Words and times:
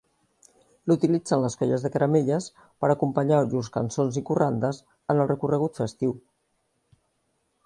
L'utilitzen 0.91 1.43
les 1.43 1.57
colles 1.59 1.85
de 1.87 1.91
caramelles 1.97 2.47
per 2.85 2.91
acompanyar 2.95 3.43
llurs 3.51 3.71
cançons 3.79 4.21
i 4.23 4.27
corrandes 4.31 4.83
en 5.15 5.23
el 5.27 5.31
recorregut 5.37 5.83
festiu. 5.85 6.21